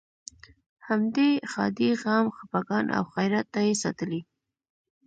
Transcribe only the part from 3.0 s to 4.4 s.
خیرات ته یې ساتلې.